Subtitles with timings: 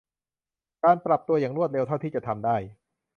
[0.83, 2.57] การปรับตัวอย่างรวดเร็วเท่าที่จะทำได้